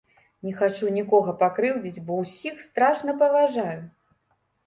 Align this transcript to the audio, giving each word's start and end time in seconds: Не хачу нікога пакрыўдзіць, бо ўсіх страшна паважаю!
Не 0.45 0.53
хачу 0.61 0.87
нікога 0.95 1.33
пакрыўдзіць, 1.43 2.03
бо 2.09 2.17
ўсіх 2.23 2.55
страшна 2.67 3.11
паважаю! 3.21 3.77